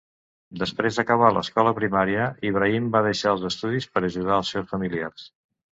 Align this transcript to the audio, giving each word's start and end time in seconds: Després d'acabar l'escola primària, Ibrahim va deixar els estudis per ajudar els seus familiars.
Després 0.61 0.95
d'acabar 0.99 1.29
l'escola 1.35 1.73
primària, 1.81 2.31
Ibrahim 2.51 2.91
va 2.97 3.05
deixar 3.11 3.37
els 3.39 3.47
estudis 3.53 3.91
per 3.95 4.07
ajudar 4.11 4.41
els 4.43 4.55
seus 4.57 4.73
familiars. 4.77 5.33